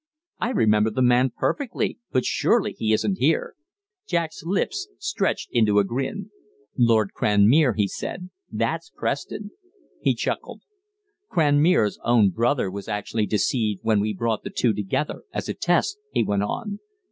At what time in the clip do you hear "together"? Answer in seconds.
14.73-15.21